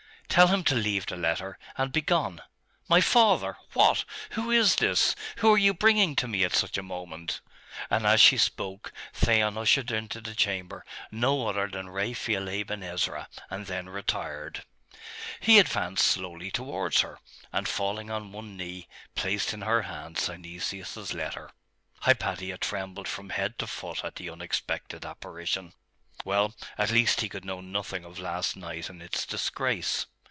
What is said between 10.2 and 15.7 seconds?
the chamber no other than Raphael Aben Ezra, and then retired. He